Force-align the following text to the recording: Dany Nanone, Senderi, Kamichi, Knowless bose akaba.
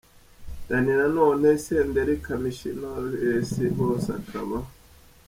Dany 0.67 0.89
Nanone, 0.97 1.49
Senderi, 1.65 2.15
Kamichi, 2.25 2.69
Knowless 2.79 3.51
bose 3.77 4.09
akaba. 4.19 4.59